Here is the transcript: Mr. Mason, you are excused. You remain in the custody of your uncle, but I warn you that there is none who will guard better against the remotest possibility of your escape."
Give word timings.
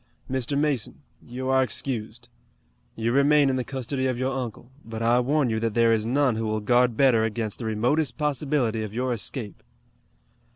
Mr. 0.27 0.57
Mason, 0.57 1.03
you 1.21 1.47
are 1.49 1.61
excused. 1.61 2.27
You 2.95 3.11
remain 3.11 3.51
in 3.51 3.55
the 3.55 3.63
custody 3.63 4.07
of 4.07 4.17
your 4.17 4.35
uncle, 4.35 4.71
but 4.83 5.03
I 5.03 5.19
warn 5.19 5.51
you 5.51 5.59
that 5.59 5.75
there 5.75 5.93
is 5.93 6.07
none 6.07 6.37
who 6.37 6.47
will 6.47 6.59
guard 6.59 6.97
better 6.97 7.23
against 7.23 7.59
the 7.59 7.65
remotest 7.65 8.17
possibility 8.17 8.81
of 8.81 8.95
your 8.95 9.13
escape." 9.13 9.61